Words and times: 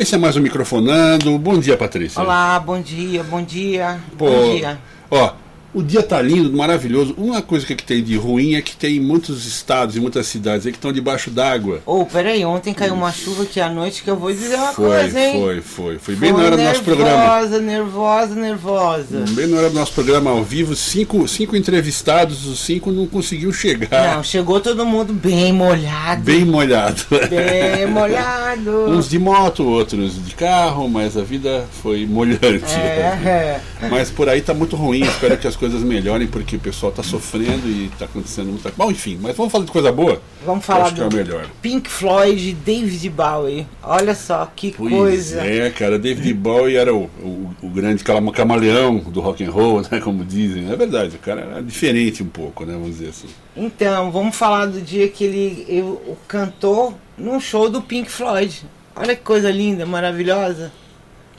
esse 0.00 0.14
é 0.14 0.18
mais 0.18 0.34
um 0.34 0.40
Microfonando. 0.40 1.38
Bom 1.38 1.58
dia, 1.58 1.76
Patrícia. 1.76 2.22
Olá, 2.22 2.58
bom 2.58 2.80
dia, 2.80 3.22
bom 3.22 3.42
dia. 3.42 4.00
Pô, 4.16 4.30
bom 4.30 4.54
dia. 4.54 4.78
Ó, 5.10 5.32
o 5.72 5.82
dia 5.82 6.02
tá 6.02 6.20
lindo, 6.20 6.52
maravilhoso. 6.52 7.14
Uma 7.16 7.40
coisa 7.40 7.64
que 7.64 7.76
tem 7.76 8.02
de 8.02 8.16
ruim 8.16 8.54
é 8.54 8.62
que 8.62 8.74
tem 8.74 8.98
muitos 8.98 9.46
estados 9.46 9.96
e 9.96 10.00
muitas 10.00 10.26
cidades 10.26 10.66
aí 10.66 10.72
que 10.72 10.78
estão 10.78 10.92
debaixo 10.92 11.30
d'água. 11.30 11.80
Ô, 11.86 12.00
oh, 12.00 12.06
peraí, 12.06 12.44
ontem 12.44 12.74
caiu 12.74 12.94
uma 12.94 13.12
chuva 13.12 13.44
aqui 13.44 13.60
à 13.60 13.68
noite 13.68 14.02
que 14.02 14.10
eu 14.10 14.16
vou 14.16 14.32
dizer 14.32 14.56
uma 14.56 14.72
foi, 14.72 14.88
coisa, 14.88 15.20
hein? 15.20 15.32
Foi, 15.40 15.60
foi, 15.60 15.98
foi. 15.98 16.16
bem 16.16 16.32
na 16.32 16.38
hora 16.38 16.56
do 16.56 16.62
nosso 16.62 16.82
programa. 16.82 17.16
Nervosa, 17.16 17.60
nervosa, 17.60 18.34
nervosa. 18.34 19.24
Bem 19.30 19.46
na 19.46 19.58
hora 19.58 19.70
do 19.70 19.74
nosso 19.76 19.92
programa 19.92 20.30
ao 20.30 20.42
vivo, 20.42 20.74
cinco, 20.74 21.26
cinco 21.28 21.54
entrevistados, 21.56 22.46
os 22.46 22.58
cinco 22.58 22.90
não 22.90 23.06
conseguiu 23.06 23.52
chegar. 23.52 24.16
Não, 24.16 24.24
chegou 24.24 24.60
todo 24.60 24.84
mundo 24.84 25.12
bem 25.12 25.52
molhado. 25.52 26.22
Bem 26.22 26.44
molhado. 26.44 27.04
Bem 27.28 27.86
molhado. 27.90 28.90
Uns 28.90 29.08
de 29.08 29.18
moto, 29.18 29.64
outros 29.64 30.24
de 30.24 30.34
carro, 30.34 30.88
mas 30.88 31.16
a 31.16 31.22
vida 31.22 31.64
foi 31.80 32.06
molhante. 32.06 32.74
É. 32.74 33.60
Mas 33.88 34.10
por 34.10 34.28
aí 34.28 34.40
tá 34.40 34.52
muito 34.52 34.74
ruim, 34.74 35.02
espero 35.02 35.36
que 35.36 35.46
as 35.46 35.59
coisas 35.60 35.82
melhorem, 35.82 36.26
porque 36.26 36.56
o 36.56 36.58
pessoal 36.58 36.88
está 36.88 37.02
sofrendo 37.02 37.68
e 37.68 37.90
está 37.92 38.06
acontecendo 38.06 38.46
muita 38.46 38.70
coisa. 38.70 38.76
Bom, 38.78 38.90
enfim, 38.90 39.18
mas 39.20 39.36
vamos 39.36 39.52
falar 39.52 39.66
de 39.66 39.70
coisa 39.70 39.92
boa? 39.92 40.20
Vamos 40.44 40.64
falar 40.64 40.84
acho 40.84 40.94
do 40.94 40.96
que 40.96 41.02
é 41.02 41.06
o 41.06 41.12
melhor. 41.12 41.46
Pink 41.60 41.90
Floyd 41.90 42.54
David 42.54 43.10
Bowie. 43.10 43.66
Olha 43.82 44.14
só 44.14 44.50
que 44.56 44.72
Pois 44.72 44.90
coisa. 44.90 45.42
É, 45.42 45.68
cara, 45.68 45.98
David 45.98 46.32
Bowie 46.32 46.76
era 46.76 46.94
o, 46.94 47.10
o, 47.22 47.54
o 47.60 47.68
grande 47.68 48.02
camaleão 48.02 48.98
do 48.98 49.20
rock 49.20 49.44
and 49.44 49.50
roll, 49.50 49.82
né, 49.92 50.00
como 50.00 50.24
dizem. 50.24 50.72
É 50.72 50.76
verdade, 50.76 51.16
o 51.16 51.18
cara 51.18 51.42
era 51.42 51.62
diferente 51.62 52.22
um 52.22 52.28
pouco, 52.28 52.64
né, 52.64 52.72
vamos 52.72 52.96
dizer 52.96 53.10
assim. 53.10 53.28
Então, 53.54 54.10
vamos 54.10 54.34
falar 54.34 54.64
do 54.66 54.80
dia 54.80 55.08
que 55.08 55.24
ele, 55.24 55.66
ele 55.68 55.98
cantou 56.26 56.94
num 57.18 57.38
show 57.38 57.68
do 57.68 57.82
Pink 57.82 58.10
Floyd. 58.10 58.64
Olha 58.96 59.14
que 59.14 59.22
coisa 59.22 59.50
linda, 59.50 59.84
maravilhosa. 59.84 60.72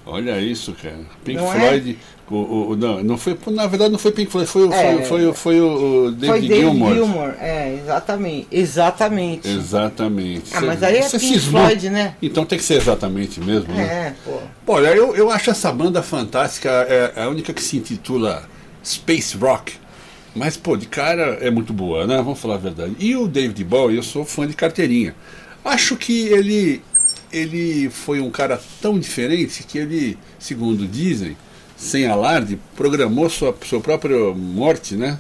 Olha 0.06 0.40
isso, 0.42 0.74
cara. 0.82 1.00
Pink 1.24 1.38
Não 1.40 1.54
é? 1.54 1.60
Floyd, 1.60 1.98
o, 2.30 2.36
o- 2.36 2.70
o- 2.72 2.76
não, 2.76 3.04
não 3.04 3.18
foi, 3.18 3.38
na 3.52 3.68
verdade 3.68 3.92
não 3.92 4.00
foi 4.00 4.12
Pink 4.12 4.32
Floyd, 4.32 4.50
foi, 4.50 4.68
o- 4.68 4.74
É. 4.74 4.94
foi, 4.98 5.04
foi, 5.06 5.26
o- 5.28 5.34
foi 5.34 5.62
o 5.62 6.12
David, 6.12 6.28
Foi 6.28 6.42
David 6.42 6.56
Gilmour. 6.62 6.94
Gilmour. 6.96 7.34
É, 7.40 7.76
exatamente. 7.82 8.48
Exatamente. 8.52 9.48
Exatamente. 9.48 10.44
Ah, 10.54 10.60
Cê- 10.60 10.66
mas 10.66 10.84
aí 10.84 10.98
é 10.98 11.02
Pink 11.02 11.20
cismou. 11.20 11.62
Floyd, 11.64 11.90
né? 11.90 12.16
Então 12.22 12.46
tem 12.46 12.58
que 12.58 12.64
ser 12.64 12.76
exatamente 12.76 13.40
mesmo, 13.40 13.74
né? 13.74 13.84
É, 13.84 14.14
pô. 14.26 14.74
Olha, 14.74 14.88
eu, 14.90 15.16
eu 15.16 15.30
acho 15.30 15.52
essa 15.52 15.72
banda 15.72 16.02
fantástica, 16.02 16.70
é 16.70 17.22
a 17.24 17.30
única 17.30 17.54
que 17.54 17.62
se 17.62 17.78
intitula 17.78 18.44
Space 18.84 19.38
Rock. 19.38 19.74
Mas, 20.34 20.56
pô, 20.56 20.78
de 20.78 20.86
cara 20.86 21.38
é 21.42 21.52
muito 21.52 21.74
boa, 21.74 22.08
né? 22.08 22.16
Vamos 22.18 22.40
falar 22.40 22.56
a 22.56 22.58
verdade. 22.58 22.96
E 22.98 23.16
o 23.18 23.28
David 23.28 23.64
Bowie, 23.66 23.98
eu 23.98 24.04
sou 24.04 24.24
fã 24.24 24.48
de 24.48 24.54
carteirinha. 24.54 25.14
Acho 25.64 25.96
que 25.98 26.28
ele, 26.28 26.82
ele 27.32 27.90
foi 27.90 28.20
um 28.20 28.30
cara 28.32 28.60
tão 28.82 29.00
diferente 29.00 29.64
que 29.64 29.78
ele, 29.78 30.18
segundo 30.40 30.88
dizem, 30.88 31.36
sem 31.78 32.06
alarde, 32.08 32.60
programou 32.76 33.30
sua, 33.30 33.56
sua 33.66 33.80
própria 33.80 34.18
morte, 34.34 34.96
né? 34.96 35.20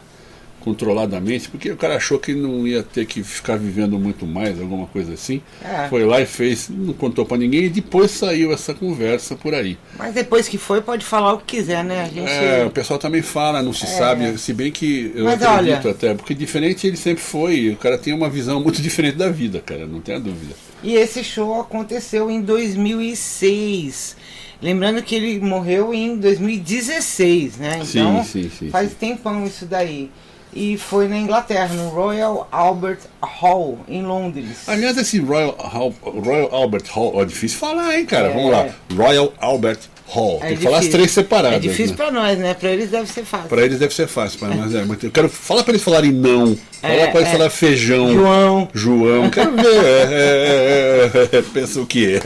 Controladamente, 0.59 1.49
porque 1.49 1.71
o 1.71 1.75
cara 1.75 1.95
achou 1.95 2.19
que 2.19 2.35
não 2.35 2.67
ia 2.67 2.83
ter 2.83 3.07
que 3.07 3.23
ficar 3.23 3.57
vivendo 3.57 3.97
muito 3.97 4.27
mais, 4.27 4.61
alguma 4.61 4.85
coisa 4.85 5.11
assim. 5.13 5.41
É. 5.59 5.87
Foi 5.89 6.05
lá 6.05 6.21
e 6.21 6.25
fez, 6.27 6.69
não 6.69 6.93
contou 6.93 7.25
pra 7.25 7.35
ninguém, 7.35 7.63
e 7.63 7.69
depois 7.69 8.11
saiu 8.11 8.53
essa 8.53 8.71
conversa 8.71 9.33
por 9.35 9.55
aí. 9.55 9.75
Mas 9.97 10.13
depois 10.13 10.47
que 10.47 10.59
foi, 10.59 10.79
pode 10.79 11.03
falar 11.03 11.33
o 11.33 11.39
que 11.39 11.57
quiser, 11.57 11.83
né? 11.83 12.03
A 12.03 12.07
gente. 12.09 12.29
É, 12.29 12.63
o 12.63 12.69
pessoal 12.69 12.99
também 12.99 13.23
fala, 13.23 13.63
não 13.63 13.73
se 13.73 13.87
sabe, 13.87 14.37
se 14.37 14.53
bem 14.53 14.71
que 14.71 15.11
eu 15.15 15.25
Mas 15.25 15.41
acredito 15.41 15.85
olha- 15.85 15.91
até, 15.95 16.13
porque 16.13 16.35
diferente 16.35 16.85
ele 16.85 16.95
sempre 16.97 17.23
foi, 17.23 17.71
o 17.71 17.75
cara 17.75 17.97
tem 17.97 18.13
uma 18.13 18.29
visão 18.29 18.61
muito 18.61 18.79
diferente 18.83 19.17
da 19.17 19.29
vida, 19.29 19.59
cara, 19.65 19.87
não 19.87 19.99
tenha 19.99 20.19
dúvida. 20.19 20.53
E 20.83 20.95
esse 20.95 21.23
show 21.23 21.59
aconteceu 21.61 22.29
em 22.31 22.41
2006. 22.41 24.15
Lembrando 24.61 25.01
que 25.01 25.15
ele 25.15 25.39
morreu 25.39 25.93
em 25.93 26.17
2016, 26.17 27.57
né? 27.57 27.79
Então, 27.83 28.23
sim, 28.23 28.49
sim, 28.57 28.69
faz 28.69 28.89
sim. 28.89 28.95
tempão 28.99 29.45
isso 29.45 29.65
daí. 29.65 30.09
E 30.53 30.77
foi 30.77 31.07
na 31.07 31.17
Inglaterra, 31.17 31.73
no 31.73 31.87
Royal 31.89 32.47
Albert 32.51 32.99
Hall, 33.21 33.79
em 33.87 34.03
Londres. 34.03 34.67
Aliás, 34.67 34.97
esse 34.97 35.17
Royal, 35.19 35.55
Hall- 35.57 35.95
Royal 36.03 36.49
Albert 36.53 36.83
Hall, 36.91 37.13
ó, 37.15 37.23
difícil 37.23 37.57
falar, 37.57 37.97
hein, 37.97 38.05
cara, 38.05 38.27
É. 38.27 38.33
vamos 38.33 38.51
lá, 38.51 38.67
Royal 38.93 39.33
Albert 39.39 39.79
Hall, 40.07 40.39
É 40.43 40.47
tem 40.49 40.57
que 40.57 40.63
falar 40.63 40.79
as 40.79 40.87
três 40.89 41.09
separadas. 41.11 41.55
É 41.55 41.59
difícil 41.59 41.91
né? 41.91 41.95
pra 41.95 42.11
nós, 42.11 42.37
né? 42.37 42.53
Pra 42.53 42.69
eles 42.69 42.89
deve 42.91 43.09
ser 43.09 43.23
fácil. 43.23 43.47
Pra 43.47 43.63
eles 43.63 43.79
deve 43.79 43.93
ser 43.93 44.07
fácil, 44.09 44.39
pra 44.39 44.49
nós 44.49 44.75
é 44.75 44.83
muito. 44.83 45.05
Eu 45.05 45.11
quero 45.11 45.29
falar 45.29 45.63
pra 45.63 45.71
eles 45.71 45.83
falarem 45.83 46.11
não. 46.11 46.57
Falar 46.81 46.93
É, 46.95 47.07
pra 47.07 47.21
eles 47.21 47.29
é. 47.33 47.37
falar 47.37 47.49
feijão. 47.49 48.11
João. 48.11 48.67
João. 48.73 49.29
Quero 49.29 49.51
ver. 49.55 49.63
é, 49.65 49.69
é, 49.69 49.71
é, 49.71 50.70
é, 50.70 50.70
pensa 51.53 51.81
o 51.81 51.85
que 51.85 52.15
é. 52.15 52.21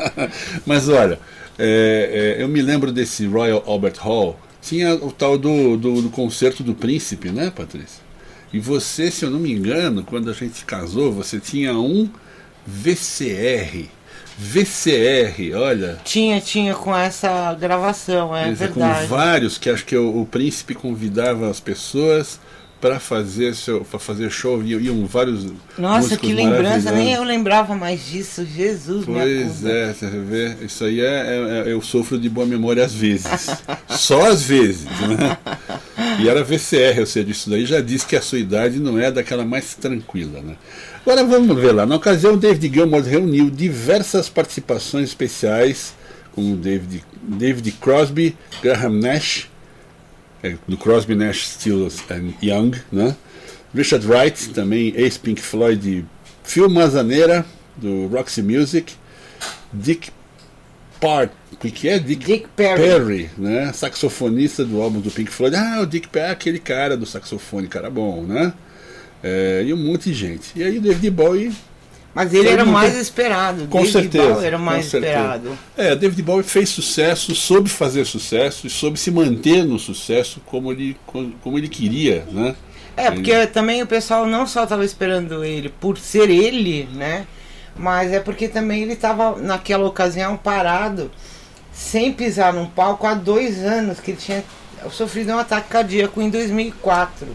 Mas 0.64 0.88
olha, 0.88 1.18
é, 1.58 2.36
é, 2.38 2.42
eu 2.42 2.48
me 2.48 2.60
lembro 2.62 2.92
desse 2.92 3.26
Royal 3.26 3.62
Albert 3.66 3.98
Hall. 3.98 4.38
Tinha 4.60 4.94
o 4.94 5.12
tal 5.12 5.38
do, 5.38 5.76
do, 5.76 6.02
do 6.02 6.10
concerto 6.10 6.62
do 6.62 6.74
príncipe, 6.74 7.30
né, 7.30 7.52
Patrícia? 7.54 8.04
E 8.52 8.58
você, 8.58 9.10
se 9.10 9.24
eu 9.24 9.30
não 9.30 9.38
me 9.38 9.52
engano, 9.52 10.02
quando 10.02 10.30
a 10.30 10.32
gente 10.32 10.64
casou, 10.64 11.12
você 11.12 11.38
tinha 11.38 11.74
um 11.74 12.08
VCR. 12.66 13.88
VCR, 14.38 15.54
olha. 15.54 15.98
Tinha, 16.04 16.40
tinha 16.40 16.74
com 16.74 16.94
essa 16.94 17.54
gravação, 17.54 18.36
é 18.36 18.50
dizer, 18.50 18.68
com 18.72 18.80
verdade. 18.80 19.06
vários 19.06 19.56
que 19.56 19.70
acho 19.70 19.84
que 19.84 19.96
o, 19.96 20.22
o 20.22 20.26
príncipe 20.26 20.74
convidava 20.74 21.48
as 21.48 21.58
pessoas 21.58 22.38
para 22.80 23.00
fazer 23.00 23.54
seu 23.54 23.80
para 23.80 23.98
fazer 23.98 24.30
show 24.30 24.62
e 24.62 24.72
iam 24.74 25.06
vários 25.06 25.46
Nossa, 25.78 26.16
que 26.16 26.32
lembrança, 26.32 26.92
nem 26.92 27.12
eu 27.12 27.24
lembrava 27.24 27.74
mais 27.74 28.06
disso. 28.06 28.44
Jesus, 28.44 29.04
Pois 29.06 29.64
é, 29.64 29.92
você 29.92 30.10
vê, 30.10 30.56
isso 30.64 30.84
aí 30.84 31.00
é, 31.00 31.04
é- 31.04 31.68
é- 31.68 31.72
eu 31.72 31.80
sofro 31.80 32.18
de 32.18 32.28
boa 32.28 32.46
memória 32.46 32.84
às 32.84 32.92
vezes, 32.92 33.26
só 33.88 34.26
às 34.26 34.42
vezes, 34.42 34.84
né? 34.84 35.38
E 36.20 36.28
era 36.28 36.44
VCR, 36.44 37.00
ou 37.00 37.06
seja, 37.06 37.30
isso 37.30 37.50
daí 37.50 37.64
já 37.66 37.80
diz 37.80 38.04
que 38.04 38.16
a 38.16 38.22
sua 38.22 38.38
idade 38.38 38.78
não 38.78 38.98
é 38.98 39.10
daquela 39.10 39.44
mais 39.44 39.74
tranquila, 39.74 40.40
né? 40.40 40.56
Agora 41.02 41.24
vamos 41.24 41.56
ver 41.60 41.72
lá. 41.72 41.86
Na 41.86 41.96
ocasião, 41.96 42.36
David 42.36 42.74
Gilmour 42.74 43.02
reuniu 43.02 43.48
diversas 43.48 44.28
participações 44.28 45.08
especiais 45.08 45.94
com 46.32 46.52
o 46.52 46.56
David, 46.56 47.04
David 47.22 47.72
Crosby, 47.80 48.36
Graham 48.62 48.90
Nash, 49.00 49.48
é, 50.46 50.56
do 50.66 50.76
Crosby, 50.76 51.14
Nash, 51.14 51.46
Stills 51.46 52.02
and 52.10 52.32
Young, 52.42 52.72
né? 52.92 53.16
Richard 53.74 54.06
Wright, 54.06 54.50
também 54.50 54.92
ex-Pink 54.96 55.40
Floyd, 55.40 56.04
Phil 56.42 56.68
Manzanera, 56.68 57.44
do 57.76 58.06
Roxy 58.06 58.42
Music, 58.42 58.94
Dick 59.72 60.10
Part, 61.00 61.32
o 61.52 61.56
que 61.56 61.88
é? 61.88 61.98
Dick, 61.98 62.24
Dick 62.24 62.48
Perry. 62.56 63.30
né? 63.36 63.72
Saxofonista 63.72 64.64
do 64.64 64.80
álbum 64.80 65.00
do 65.00 65.10
Pink 65.10 65.30
Floyd. 65.30 65.54
Ah, 65.56 65.80
o 65.82 65.86
Dick 65.86 66.08
Perry, 66.08 66.32
aquele 66.32 66.58
cara 66.58 66.96
do 66.96 67.04
saxofone, 67.04 67.68
cara 67.68 67.90
bom, 67.90 68.22
né? 68.22 68.52
É, 69.22 69.62
e 69.66 69.72
um 69.72 69.76
monte 69.76 70.10
de 70.10 70.14
gente. 70.14 70.52
E 70.56 70.62
aí 70.62 70.78
o 70.78 70.80
David 70.80 71.10
Bowie 71.10 71.52
Mas 72.16 72.32
ele 72.32 72.48
era 72.48 72.64
mais 72.64 72.96
esperado. 72.96 73.66
Com 73.66 73.80
David 73.80 73.92
certeza. 73.92 74.32
Bowie 74.32 74.46
era 74.46 74.56
o 74.56 74.60
mais 74.60 74.86
certeza. 74.86 75.12
esperado. 75.12 75.58
É, 75.76 75.94
David 75.94 76.22
Bowie 76.22 76.42
fez 76.42 76.70
sucesso, 76.70 77.34
soube 77.34 77.68
fazer 77.68 78.06
sucesso 78.06 78.66
e 78.66 78.70
soube 78.70 78.98
se 78.98 79.10
manter 79.10 79.66
no 79.66 79.78
sucesso 79.78 80.40
como 80.46 80.72
ele, 80.72 80.96
como 81.04 81.58
ele 81.58 81.68
queria, 81.68 82.26
né? 82.32 82.56
É, 82.96 83.10
porque 83.10 83.46
também 83.46 83.82
o 83.82 83.86
pessoal 83.86 84.24
não 84.24 84.46
só 84.46 84.64
estava 84.64 84.82
esperando 84.82 85.44
ele 85.44 85.68
por 85.68 85.98
ser 85.98 86.30
ele, 86.30 86.88
né? 86.94 87.26
Mas 87.76 88.10
é 88.10 88.18
porque 88.18 88.48
também 88.48 88.80
ele 88.84 88.94
estava 88.94 89.36
naquela 89.36 89.86
ocasião 89.86 90.38
parado, 90.38 91.10
sem 91.70 92.14
pisar 92.14 92.54
num 92.54 92.64
palco 92.64 93.06
há 93.06 93.12
dois 93.12 93.62
anos, 93.62 94.00
que 94.00 94.12
ele 94.12 94.18
tinha 94.18 94.42
sofrido 94.90 95.32
um 95.32 95.38
ataque 95.38 95.68
cardíaco 95.68 96.22
em 96.22 96.30
2004. 96.30 97.28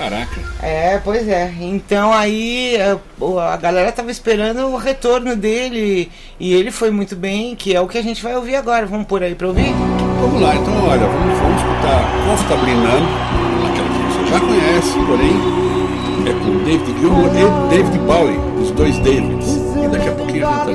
Caraca. 0.00 0.40
É, 0.62 0.98
pois 1.04 1.28
é. 1.28 1.52
Então 1.60 2.10
aí 2.10 2.74
a, 2.80 2.96
o- 3.22 3.38
a 3.38 3.54
galera 3.58 3.92
tava 3.92 4.10
esperando 4.10 4.66
o 4.68 4.76
retorno 4.78 5.36
dele 5.36 6.10
e 6.38 6.54
ele 6.54 6.70
foi 6.70 6.90
muito 6.90 7.14
bem, 7.14 7.54
que 7.54 7.74
é 7.76 7.80
o 7.82 7.86
que 7.86 7.98
a 7.98 8.02
gente 8.02 8.22
vai 8.22 8.34
ouvir 8.34 8.56
agora. 8.56 8.86
Vamos 8.86 9.06
por 9.06 9.22
aí 9.22 9.34
pra 9.34 9.48
ouvir? 9.48 9.74
Vamos 10.22 10.40
lá, 10.40 10.54
então 10.56 10.72
olha, 10.88 11.06
vamos, 11.06 11.38
vamos 11.38 11.60
escutar 11.60 12.10
Comfortably 12.26 12.72
Numb, 12.74 13.06
aquela 13.70 13.88
que 13.88 14.00
você 14.14 14.30
já 14.30 14.40
conhece, 14.40 14.98
porém 15.06 15.36
é 16.26 16.32
com 16.32 16.64
David 16.64 16.98
Gilmour 16.98 17.28
e 17.36 17.68
David 17.76 17.98
Bowie, 17.98 18.38
os 18.62 18.70
dois 18.70 18.96
Davids. 19.00 19.48
E 19.84 19.88
daqui 19.88 20.08
a 20.08 20.12
pouquinho 20.12 20.48
a 20.48 20.50
gente 20.64 20.66
tá 20.66 20.72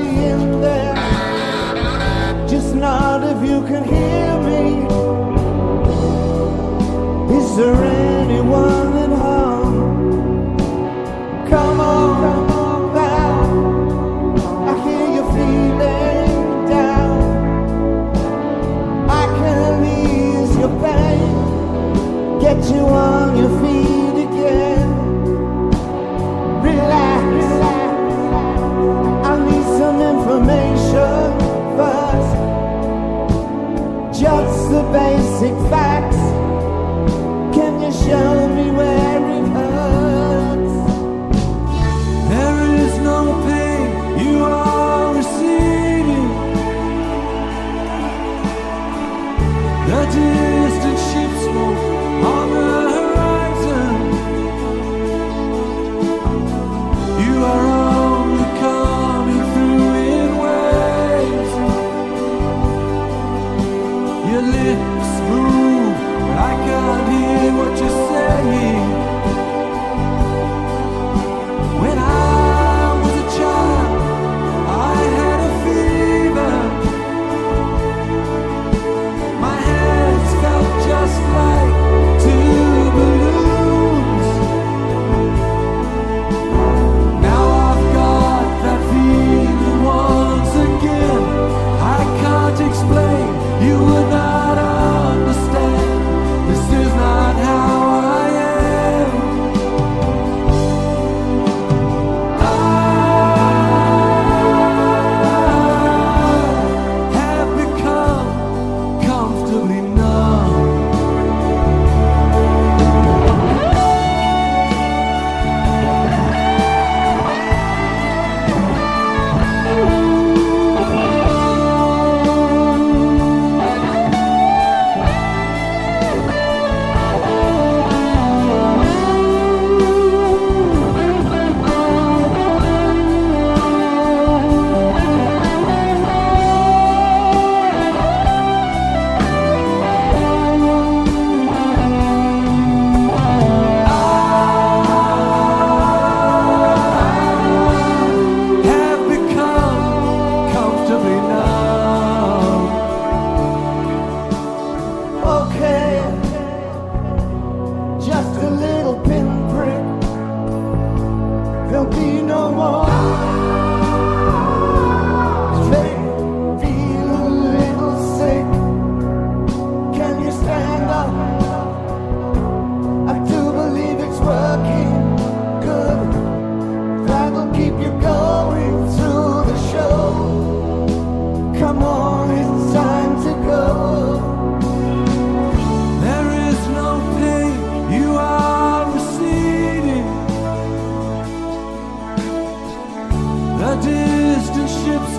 de 8.30 8.42
volta. 8.42 8.95
Come 9.06 9.14
on. 11.80 12.35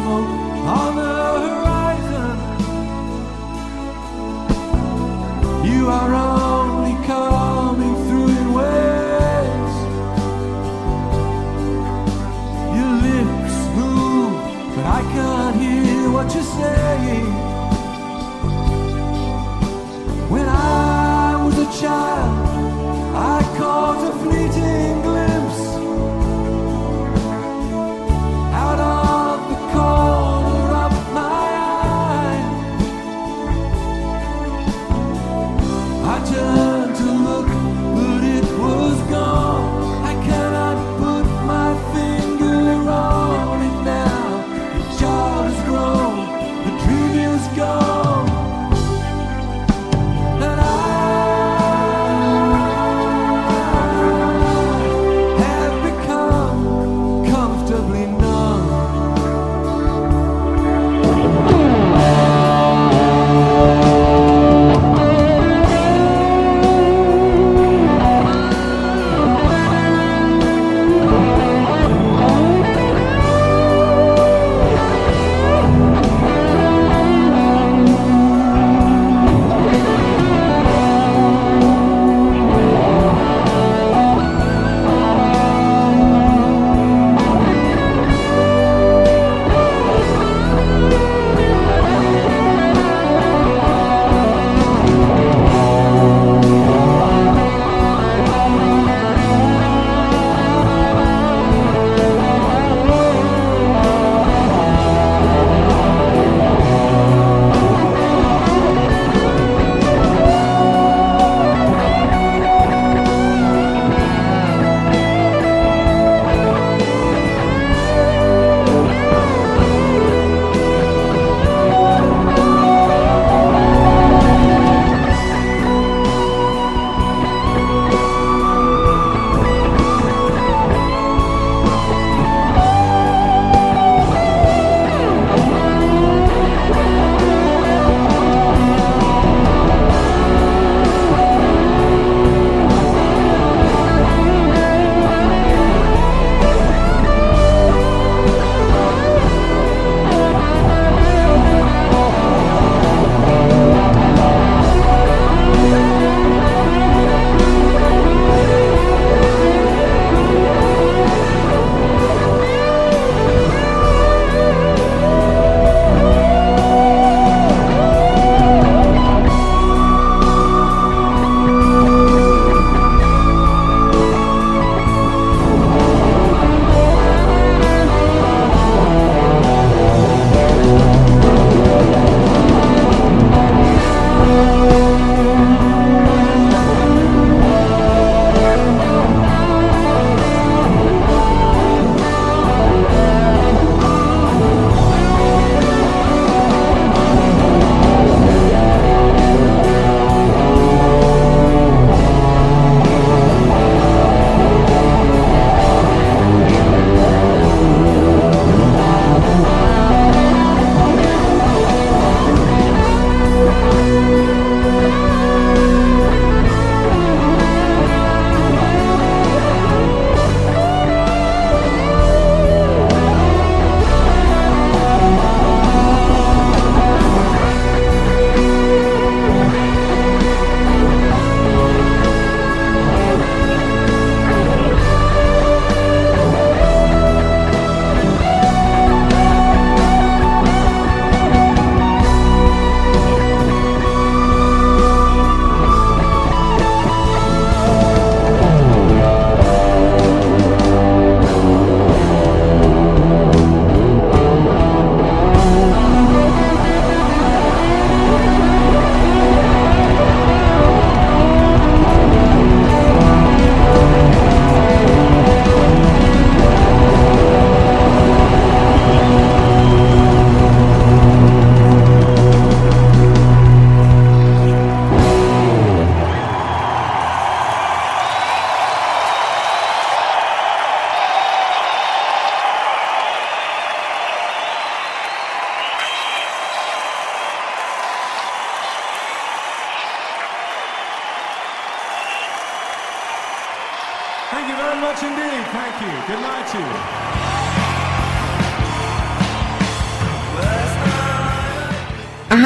hope. 0.06 0.35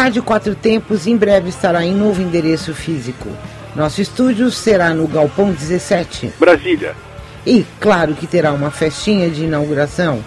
Rádio 0.00 0.22
Quatro 0.22 0.54
Tempos 0.54 1.06
em 1.06 1.14
breve 1.14 1.50
estará 1.50 1.84
em 1.84 1.94
novo 1.94 2.22
endereço 2.22 2.72
físico. 2.72 3.28
Nosso 3.76 4.00
estúdio 4.00 4.50
será 4.50 4.94
no 4.94 5.06
Galpão 5.06 5.52
17. 5.52 6.32
Brasília. 6.40 6.96
E 7.44 7.66
claro 7.78 8.14
que 8.14 8.26
terá 8.26 8.50
uma 8.50 8.70
festinha 8.70 9.28
de 9.28 9.44
inauguração. 9.44 10.24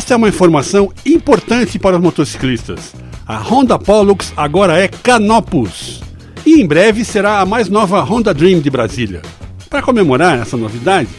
Esta 0.00 0.14
é 0.14 0.16
uma 0.16 0.30
informação 0.30 0.90
importante 1.04 1.78
para 1.78 1.96
os 1.96 2.02
motociclistas. 2.02 2.94
A 3.26 3.36
Honda 3.36 3.78
Pollux 3.78 4.32
agora 4.34 4.78
é 4.78 4.88
Canopus 4.88 6.00
e 6.46 6.58
em 6.58 6.66
breve 6.66 7.04
será 7.04 7.40
a 7.40 7.44
mais 7.44 7.68
nova 7.68 8.00
Honda 8.00 8.32
Dream 8.32 8.60
de 8.60 8.70
Brasília. 8.70 9.20
Para 9.68 9.82
comemorar 9.82 10.40
essa 10.40 10.56
novidade, 10.56 11.10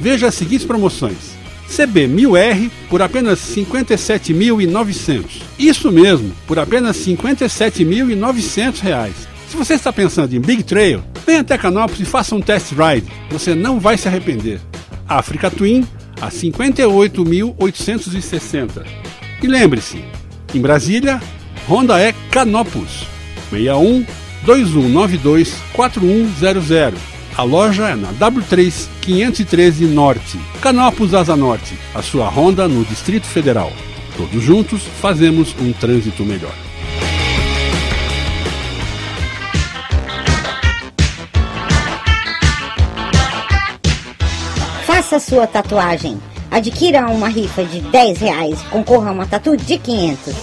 veja 0.00 0.26
as 0.26 0.34
seguintes 0.34 0.66
promoções. 0.66 1.36
CB 1.68 2.08
1000R 2.08 2.68
por 2.90 3.00
apenas 3.00 3.38
57.900. 3.38 5.42
Isso 5.56 5.92
mesmo, 5.92 6.32
por 6.48 6.58
apenas 6.58 6.96
57.900 6.96 8.80
reais. 8.80 9.14
Se 9.48 9.56
você 9.56 9.74
está 9.74 9.92
pensando 9.92 10.34
em 10.34 10.40
Big 10.40 10.64
Trail, 10.64 11.00
venha 11.24 11.42
até 11.42 11.56
Canopus 11.56 12.00
e 12.00 12.04
faça 12.04 12.34
um 12.34 12.40
test 12.40 12.72
ride. 12.72 13.06
Você 13.30 13.54
não 13.54 13.78
vai 13.78 13.96
se 13.96 14.08
arrepender. 14.08 14.60
Africa 15.08 15.48
Twin 15.48 15.86
a 16.20 16.28
58.860. 16.28 18.84
E 19.42 19.46
lembre-se, 19.46 20.04
em 20.54 20.60
Brasília, 20.60 21.20
Honda 21.68 22.00
é 22.00 22.14
Canopus 22.30 23.06
61 23.50 24.06
2192 24.44 25.54
4100. 25.72 26.94
A 27.36 27.42
loja 27.42 27.88
é 27.88 27.94
na 27.94 28.12
W3 28.14 28.88
513 29.02 29.84
Norte, 29.86 30.38
Canopus 30.62 31.12
Asa 31.12 31.36
Norte, 31.36 31.74
a 31.94 32.00
sua 32.00 32.28
Honda 32.28 32.66
no 32.66 32.82
Distrito 32.84 33.26
Federal. 33.26 33.70
Todos 34.16 34.42
juntos 34.42 34.82
fazemos 35.00 35.54
um 35.60 35.72
trânsito 35.72 36.24
melhor. 36.24 36.54
Faça 45.06 45.20
sua 45.20 45.46
tatuagem. 45.46 46.20
Adquira 46.50 47.06
uma 47.06 47.28
rifa 47.28 47.62
de 47.62 47.80
10 47.80 48.18
reais 48.18 48.60
e 48.60 48.64
concorra 48.64 49.10
a 49.10 49.12
uma 49.12 49.24
tatu 49.24 49.56
de 49.56 49.78
500. 49.78 50.34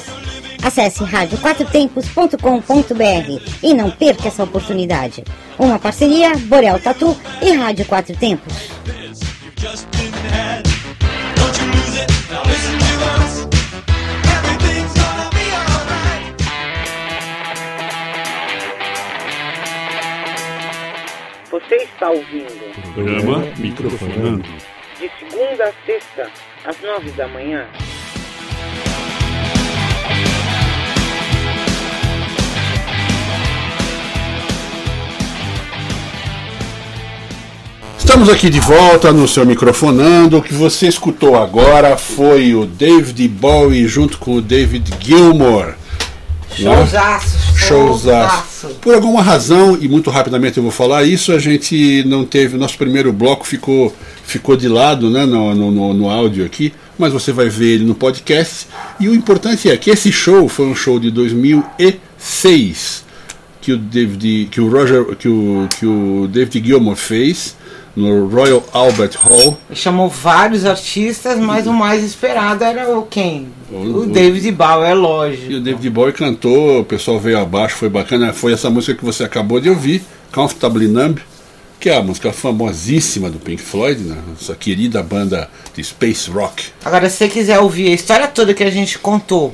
Acesse 0.64 1.04
radioquatrotempos.com.br 1.04 3.42
e 3.62 3.74
não 3.74 3.92
perca 3.92 4.30
essa 4.30 4.46
oportunidade. 4.46 5.22
Uma 5.60 5.78
parceria 5.78 6.38
Borel 6.38 6.80
Tatu 6.80 7.14
e 7.42 7.52
Rádio 7.52 7.84
Quatro 7.84 8.16
Tempos. 8.16 8.54
Você 21.54 21.76
está 21.76 22.10
ouvindo 22.10 22.94
Programa 22.96 23.46
Microfonando. 23.60 24.42
de 25.00 25.12
segunda 25.20 25.66
a 25.66 25.74
sexta, 25.86 26.28
às 26.66 26.82
nove 26.82 27.12
da 27.12 27.28
manhã. 27.28 27.68
Estamos 38.00 38.30
aqui 38.30 38.50
de 38.50 38.60
volta 38.60 39.14
no 39.14 39.28
seu 39.28 39.46
microfonando. 39.46 40.40
O 40.40 40.42
que 40.42 40.56
você 40.56 40.88
escutou 40.88 41.36
agora 41.36 41.96
foi 41.98 42.56
o 42.56 42.66
David 42.66 43.28
Bowie 43.28 43.88
junto 43.88 44.18
com 44.18 44.38
o 44.38 44.42
David 44.42 44.92
Gilmour. 45.00 45.76
Showzaço, 46.56 47.43
Showzaço. 47.68 48.68
Por 48.82 48.94
alguma 48.96 49.22
razão, 49.22 49.78
e 49.80 49.88
muito 49.88 50.10
rapidamente 50.10 50.58
eu 50.58 50.64
vou 50.64 50.72
falar 50.72 51.04
isso, 51.04 51.32
a 51.32 51.40
gente 51.40 52.04
não 52.06 52.26
teve. 52.26 52.58
Nosso 52.58 52.78
primeiro 52.78 53.12
bloco 53.14 53.46
ficou, 53.46 53.94
ficou 54.26 54.56
de 54.56 54.68
lado 54.68 55.10
né, 55.10 55.26
no, 55.26 55.54
no, 55.56 55.94
no- 55.94 56.10
áudio 56.10 56.46
aqui, 56.46 56.74
mas 56.98 57.12
você 57.14 57.32
vai 57.32 57.50
ver 57.50 57.74
ele 57.76 57.86
no 57.86 57.96
podcast. 57.96 58.68
E 59.00 59.08
o 59.08 59.16
importante 59.16 59.70
é 59.70 59.78
que 59.78 59.90
esse 59.90 60.12
show 60.12 60.48
foi 60.48 60.66
um 60.66 60.76
show 60.76 61.00
de 61.00 61.10
2006 61.12 63.04
que 63.62 63.72
o 63.72 63.78
David, 63.78 64.50
que 64.52 64.60
o 64.60 64.70
Roger, 64.70 65.06
que 65.16 65.30
o, 65.30 65.68
que 65.80 65.86
o 65.86 66.28
David 66.30 66.66
Gilmour 66.68 66.96
fez 66.98 67.56
no 67.96 68.28
Royal 68.28 68.64
Albert 68.74 69.12
Hall. 69.18 69.58
Chamou 69.74 70.10
vários 70.10 70.66
artistas, 70.66 71.38
mas 71.40 71.68
o 71.68 71.74
mais 71.74 72.04
esperado 72.04 72.64
era 72.64 72.90
o 72.98 73.04
quem? 73.04 73.48
O- 73.72 73.76
O, 73.76 73.98
o- 74.02 74.06
David 74.08 74.52
Bowie, 74.52 74.90
é 74.90 74.94
lógico. 74.94 75.52
E 75.52 75.56
o 75.56 75.62
David 75.62 75.90
Bowie 75.90 76.14
cantou, 76.14 76.80
o 76.82 76.86
pessoal 76.86 77.20
veio 77.20 77.40
abaixo, 77.40 77.76
foi 77.76 77.90
bacana. 77.90 78.34
Foi 78.34 78.52
essa 78.54 78.70
música 78.70 78.96
que 78.98 79.06
você 79.06 79.24
acabou 79.24 79.60
de 79.60 79.70
ouvir, 79.70 80.04
Comfortably 80.34 80.88
Numb, 80.88 81.20
que 81.80 81.90
é 81.90 81.98
a 81.98 82.02
música 82.02 82.32
famosíssima 82.34 83.30
do 83.30 83.38
Pink 83.40 83.62
Floyd, 83.62 84.02
né? 84.02 84.18
essa 84.42 84.56
querida 84.56 85.04
banda 85.04 85.50
de 85.76 85.84
space 85.84 86.30
rock. 86.32 86.68
Agora, 86.84 87.10
se 87.10 87.18
você 87.18 87.28
quiser 87.28 87.60
ouvir 87.60 87.90
a 87.92 87.94
história 87.94 88.28
toda 88.28 88.54
que 88.54 88.64
a 88.64 88.72
gente 88.72 88.98
contou 88.98 89.54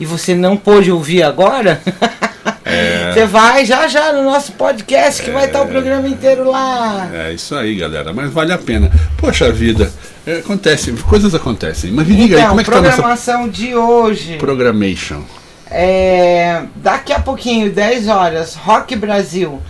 e 0.00 0.04
você 0.04 0.34
não 0.34 0.56
pôde 0.56 0.90
ouvir 0.92 1.22
agora, 1.22 1.80
É. 2.64 3.12
você 3.12 3.26
vai 3.26 3.64
já 3.64 3.88
já 3.88 4.12
no 4.12 4.22
nosso 4.24 4.52
podcast 4.52 5.22
que 5.22 5.30
vai 5.30 5.46
estar 5.46 5.62
o 5.62 5.66
programa 5.66 6.06
inteiro 6.08 6.48
lá. 6.50 7.08
É 7.12 7.32
isso 7.32 7.54
aí, 7.54 7.74
galera, 7.76 8.12
mas 8.12 8.30
vale 8.30 8.52
a 8.52 8.58
pena. 8.58 8.90
Poxa 9.16 9.50
vida, 9.50 9.90
é, 10.26 10.38
acontece, 10.38 10.92
coisas 11.08 11.34
acontecem. 11.34 11.90
Mas 11.90 12.06
me 12.06 12.14
diga 12.16 12.36
aí, 12.36 12.42
Então, 12.42 12.48
como 12.50 12.60
é 12.60 12.64
que 12.64 12.70
tá 12.70 12.76
a 12.78 12.80
nossa 12.82 12.96
programação 12.96 13.48
de 13.48 13.74
hoje. 13.74 14.36
programmation? 14.36 15.22
É, 15.70 16.62
daqui 16.76 17.12
a 17.12 17.20
pouquinho, 17.20 17.70
10 17.70 18.08
horas, 18.08 18.54
Rock 18.54 18.96
Brasil. 18.96 19.60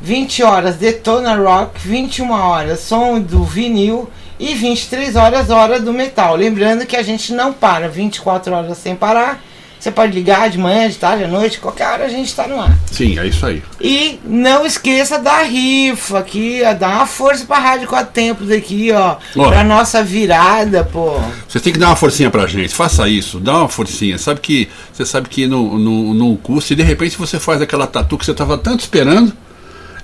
20 0.00 0.42
horas, 0.42 0.76
Detona 0.76 1.34
Rock. 1.36 1.78
21 1.86 2.30
horas, 2.30 2.80
som 2.80 3.20
do 3.20 3.44
vinil. 3.44 4.10
E 4.38 4.54
23 4.54 5.14
horas, 5.14 5.50
hora 5.50 5.78
do 5.78 5.92
metal. 5.92 6.34
Lembrando 6.34 6.84
que 6.84 6.96
a 6.96 7.02
gente 7.02 7.32
não 7.32 7.52
para 7.52 7.88
24 7.88 8.52
horas 8.52 8.78
sem 8.78 8.96
parar. 8.96 9.40
Você 9.82 9.90
pode 9.90 10.12
ligar 10.12 10.48
de 10.48 10.58
manhã, 10.58 10.88
de 10.88 10.94
tarde, 10.94 11.24
à 11.24 11.26
noite, 11.26 11.58
qualquer 11.58 11.88
hora 11.88 12.04
a 12.04 12.08
gente 12.08 12.28
está 12.28 12.46
no 12.46 12.60
ar. 12.60 12.78
Sim, 12.86 13.18
é 13.18 13.26
isso 13.26 13.44
aí. 13.44 13.64
E 13.80 14.20
não 14.24 14.64
esqueça 14.64 15.18
da 15.18 15.42
rifa 15.42 16.20
aqui, 16.20 16.62
ó, 16.64 16.72
dá 16.72 16.88
uma 16.88 17.06
força 17.06 17.44
pra 17.44 17.58
Rádio 17.58 17.88
Quatro 17.88 18.12
Tempos 18.12 18.48
aqui, 18.48 18.92
ó. 18.92 19.16
Ó. 19.36 19.48
Pra 19.48 19.64
nossa 19.64 20.00
virada, 20.04 20.84
pô. 20.84 21.18
Você 21.48 21.58
tem 21.58 21.72
que 21.72 21.80
dar 21.80 21.88
uma 21.88 21.96
forcinha 21.96 22.30
pra 22.30 22.46
gente, 22.46 22.72
faça 22.72 23.08
isso, 23.08 23.40
dá 23.40 23.58
uma 23.58 23.68
forcinha. 23.68 24.16
Sabe 24.18 24.38
que 24.38 24.68
você 24.92 25.04
sabe 25.04 25.28
que 25.28 25.48
não, 25.48 25.76
não, 25.76 26.14
não 26.14 26.36
custa 26.36 26.74
e 26.74 26.76
de 26.76 26.84
repente 26.84 27.18
você 27.18 27.40
faz 27.40 27.60
aquela 27.60 27.88
tatu 27.88 28.16
que 28.16 28.24
você 28.24 28.30
estava 28.30 28.56
tanto 28.56 28.82
esperando. 28.82 29.32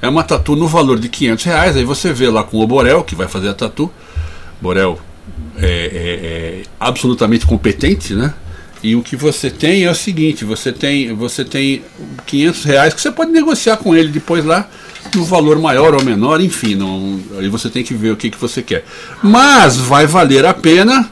É 0.03 0.09
uma 0.09 0.25
tatu 0.25 0.57
no 0.57 0.67
valor 0.67 0.99
de 0.99 1.09
500 1.09 1.45
reais. 1.45 1.77
Aí 1.77 1.85
você 1.85 2.13
vê 2.13 2.29
lá 2.29 2.43
com 2.43 2.59
o 2.59 2.67
Borel, 2.67 3.05
que 3.05 3.15
vai 3.15 3.29
fazer 3.29 3.49
a 3.51 3.55
tatu. 3.55 3.89
Borel 4.61 4.99
é, 5.57 5.67
é- 5.67 5.71
é 5.71 6.63
absolutamente 6.81 7.47
competente, 7.47 8.13
né? 8.13 8.35
E 8.83 8.95
o 8.95 9.03
que 9.03 9.17
você 9.17 9.51
tem 9.51 9.85
é 9.85 9.91
o 9.91 9.95
seguinte: 9.95 10.45
você 10.45 10.73
tem, 10.73 11.13
você 11.15 11.45
tem 11.45 11.83
500 12.27 12.65
reais 12.65 12.95
que 12.95 13.01
você 13.01 13.11
pode 13.11 13.31
negociar 13.31 13.77
com 13.77 13.95
ele 13.95 14.09
depois 14.09 14.45
lá 14.45 14.69
no 15.15 15.25
valor 15.25 15.59
maior 15.59 15.95
ou 15.95 16.05
menor, 16.05 16.41
enfim, 16.41 16.75
não, 16.75 17.21
aí 17.39 17.49
você 17.49 17.71
tem 17.71 17.83
que 17.83 17.95
ver 17.95 18.13
o 18.13 18.17
que, 18.17 18.31
que 18.31 18.39
você 18.39 18.63
quer. 18.63 18.85
Mas 19.23 19.77
vai 19.77 20.07
valer 20.07 20.45
a 20.45 20.53
pena, 20.53 21.11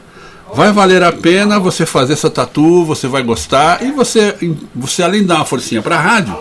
vai 0.53 0.71
valer 0.71 1.03
a 1.03 1.11
pena 1.11 1.59
você 1.59 1.85
fazer 1.85 2.13
essa 2.13 2.29
tatu, 2.29 2.85
você 2.85 3.07
vai 3.07 3.23
gostar 3.23 3.81
e 3.83 3.91
você, 3.91 4.35
você 4.75 5.03
além 5.03 5.21
de 5.21 5.27
dar 5.27 5.35
uma 5.37 5.45
forcinha 5.45 5.81
para 5.81 5.97
a 5.97 6.01
rádio, 6.01 6.37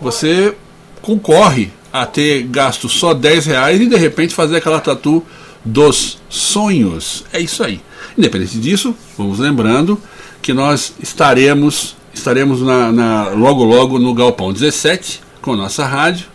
você 0.00 0.54
concorre 1.00 1.70
a 1.92 2.06
ter 2.06 2.44
gasto 2.44 2.88
só 2.88 3.12
10 3.12 3.46
reais 3.46 3.80
e 3.80 3.86
de 3.86 3.96
repente 3.96 4.34
fazer 4.34 4.56
aquela 4.56 4.80
tatu 4.80 5.22
dos 5.64 6.18
sonhos. 6.28 7.24
É 7.32 7.40
isso 7.40 7.62
aí. 7.62 7.80
Independente 8.16 8.58
disso, 8.58 8.94
vamos 9.16 9.38
lembrando 9.38 10.00
que 10.42 10.52
nós 10.52 10.94
estaremos 11.02 11.96
estaremos 12.12 12.60
na, 12.60 12.92
na- 12.92 13.28
logo 13.30 13.64
logo 13.64 13.98
no 13.98 14.12
Galpão 14.12 14.52
17 14.52 15.20
com 15.40 15.56
nossa 15.56 15.86
rádio. 15.86 16.26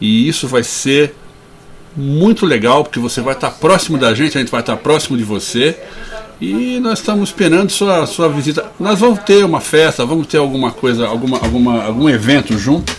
E 0.00 0.28
isso 0.28 0.46
vai 0.46 0.62
ser 0.62 1.14
muito 1.96 2.44
legal 2.44 2.84
porque 2.84 2.98
você 3.00 3.20
vai 3.20 3.34
estar 3.34 3.50
próximo 3.52 3.96
da 3.98 4.14
gente, 4.14 4.36
a 4.36 4.40
gente 4.40 4.50
vai 4.50 4.60
estar 4.60 4.76
próximo 4.76 5.16
de 5.16 5.24
você. 5.24 5.76
E 6.40 6.78
nós 6.78 7.00
estamos 7.00 7.30
esperando 7.30 7.70
sua, 7.70 8.06
sua 8.06 8.28
visita. 8.28 8.66
Nós 8.78 9.00
vamos 9.00 9.20
ter 9.20 9.44
uma 9.44 9.60
festa, 9.60 10.04
vamos 10.06 10.26
ter 10.28 10.36
alguma 10.36 10.70
coisa, 10.70 11.06
alguma, 11.08 11.38
alguma, 11.38 11.82
algum 11.84 12.08
evento 12.08 12.56
junto 12.56 12.92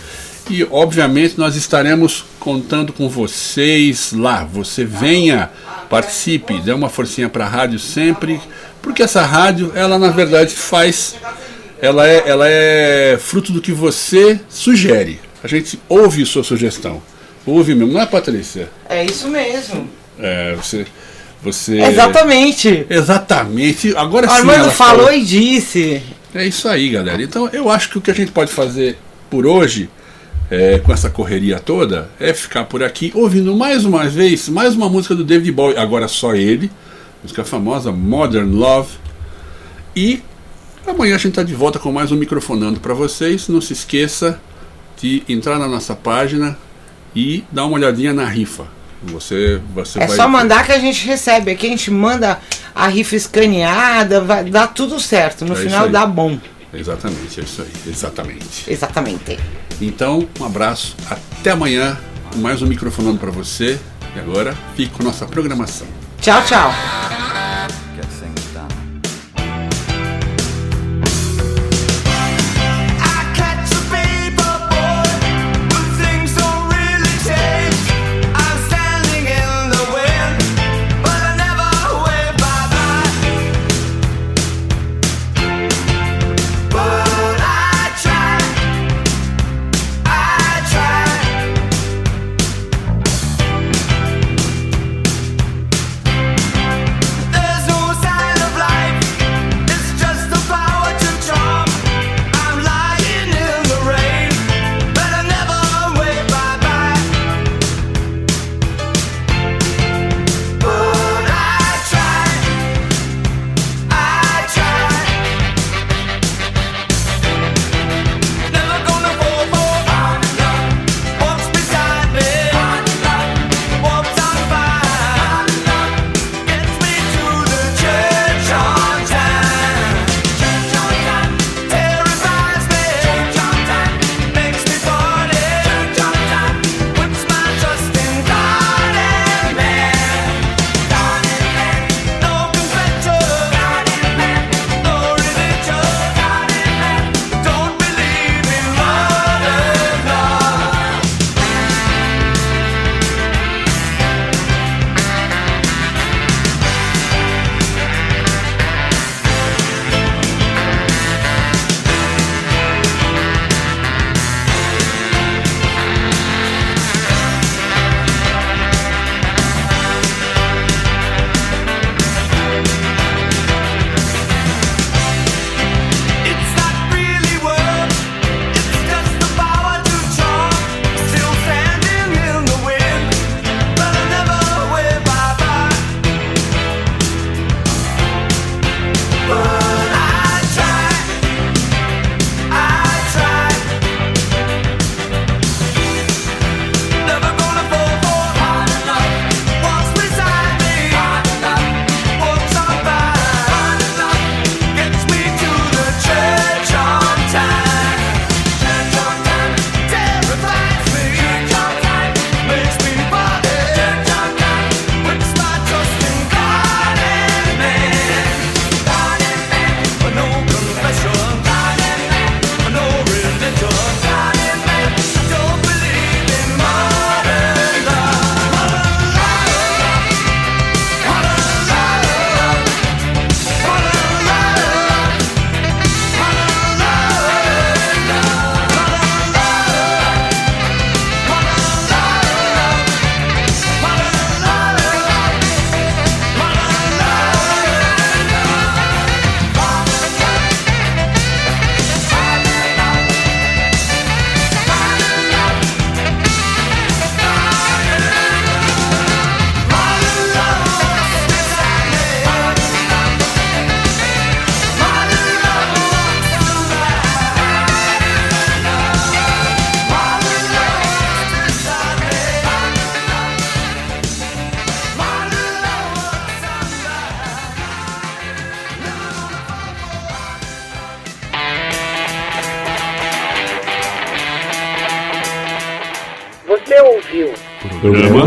e 0.50 0.66
obviamente 0.70 1.38
nós 1.38 1.54
estaremos 1.54 2.24
contando 2.38 2.92
com 2.92 3.08
vocês 3.08 4.12
lá. 4.12 4.44
Você 4.44 4.84
venha, 4.84 5.50
participe, 5.88 6.60
dê 6.60 6.72
uma 6.72 6.88
forcinha 6.88 7.28
para 7.28 7.46
a 7.46 7.48
rádio 7.48 7.78
sempre, 7.78 8.40
porque 8.82 9.02
essa 9.02 9.22
rádio, 9.22 9.72
ela 9.74 9.98
na 9.98 10.10
verdade 10.10 10.54
faz, 10.54 11.14
ela 11.80 12.06
é, 12.06 12.28
ela 12.28 12.48
é 12.48 13.16
fruto 13.20 13.52
do 13.52 13.60
que 13.60 13.72
você 13.72 14.40
sugere. 14.48 15.20
A 15.42 15.48
gente 15.48 15.80
ouve 15.88 16.26
sua 16.26 16.42
sugestão. 16.42 17.00
Ouve 17.46 17.74
mesmo, 17.74 17.94
não 17.94 18.00
é 18.00 18.06
Patrícia? 18.06 18.68
É 18.88 19.04
isso 19.04 19.28
mesmo. 19.28 19.88
É, 20.18 20.54
você. 20.54 20.86
você 21.42 21.80
Exatamente. 21.80 22.86
Exatamente. 22.90 23.96
Agora 23.96 24.26
O 24.26 24.30
sim. 24.30 24.36
Armando 24.36 24.64
ela 24.64 24.70
falou 24.70 25.12
e 25.12 25.24
disse. 25.24 26.02
É 26.34 26.44
isso 26.44 26.68
aí, 26.68 26.90
galera. 26.90 27.22
Então 27.22 27.48
eu 27.52 27.70
acho 27.70 27.88
que 27.90 27.98
o 27.98 28.00
que 28.00 28.10
a 28.10 28.14
gente 28.14 28.32
pode 28.32 28.52
fazer 28.52 28.98
por 29.30 29.46
hoje, 29.46 29.88
é, 30.50 30.78
com 30.78 30.92
essa 30.92 31.08
correria 31.08 31.60
toda, 31.60 32.10
é 32.18 32.34
ficar 32.34 32.64
por 32.64 32.82
aqui 32.82 33.12
ouvindo 33.14 33.54
mais 33.56 33.84
uma 33.84 34.08
vez, 34.08 34.48
mais 34.48 34.74
uma 34.74 34.88
música 34.88 35.14
do 35.14 35.24
David 35.24 35.52
Bowie, 35.52 35.76
agora 35.78 36.08
só 36.08 36.34
ele, 36.34 36.70
música 37.22 37.44
famosa 37.44 37.92
Modern 37.92 38.50
Love. 38.52 38.90
E 39.94 40.22
amanhã 40.86 41.14
a 41.14 41.18
gente 41.18 41.30
está 41.30 41.42
de 41.42 41.54
volta 41.54 41.78
com 41.78 41.92
mais 41.92 42.10
um 42.10 42.16
microfonando 42.16 42.80
para 42.80 42.94
vocês. 42.94 43.48
Não 43.48 43.60
se 43.60 43.72
esqueça 43.72 44.40
de 45.00 45.22
entrar 45.28 45.58
na 45.58 45.68
nossa 45.68 45.94
página 45.94 46.56
e 47.14 47.44
dar 47.50 47.64
uma 47.66 47.76
olhadinha 47.76 48.12
na 48.12 48.24
rifa. 48.24 48.66
Você, 49.02 49.60
você 49.74 49.98
É 49.98 50.06
vai 50.06 50.16
só 50.16 50.28
mandar 50.28 50.64
que 50.64 50.72
a 50.72 50.78
gente 50.78 51.06
recebe. 51.06 51.50
Aqui 51.50 51.66
a 51.66 51.70
gente 51.70 51.90
manda 51.90 52.38
a 52.74 52.86
rifa 52.86 53.16
escaneada, 53.16 54.20
vai 54.20 54.44
dar 54.44 54.68
tudo 54.68 55.00
certo. 55.00 55.44
No 55.44 55.54
É 55.54 55.56
final 55.56 55.88
dá 55.88 56.06
bom. 56.06 56.38
Exatamente, 56.72 57.40
é 57.40 57.42
isso 57.42 57.62
aí, 57.62 57.72
exatamente. 57.86 58.70
Exatamente. 58.70 59.38
Então, 59.80 60.28
um 60.38 60.44
abraço, 60.44 60.96
até 61.08 61.50
amanhã, 61.50 61.98
mais 62.36 62.62
um 62.62 62.66
microfonando 62.66 63.18
para 63.18 63.30
você. 63.30 63.78
E 64.14 64.18
agora, 64.18 64.56
fique 64.74 64.92
com 64.92 65.02
nossa 65.02 65.26
programação. 65.26 65.86
Tchau, 66.20 66.42
tchau. 66.44 67.19